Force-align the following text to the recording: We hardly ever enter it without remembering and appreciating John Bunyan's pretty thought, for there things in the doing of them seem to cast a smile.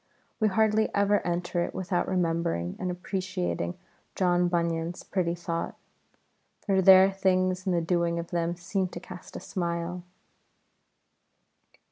We 0.39 0.47
hardly 0.47 0.89
ever 0.95 1.19
enter 1.19 1.63
it 1.63 1.75
without 1.75 2.07
remembering 2.07 2.75
and 2.79 2.89
appreciating 2.89 3.77
John 4.15 4.47
Bunyan's 4.47 5.03
pretty 5.03 5.35
thought, 5.35 5.75
for 6.65 6.81
there 6.81 7.11
things 7.11 7.67
in 7.67 7.71
the 7.71 7.81
doing 7.81 8.17
of 8.17 8.31
them 8.31 8.55
seem 8.55 8.87
to 8.87 8.99
cast 8.99 9.35
a 9.35 9.39
smile. 9.39 10.01